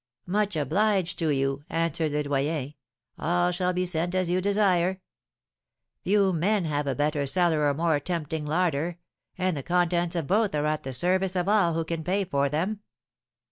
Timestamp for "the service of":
10.81-11.47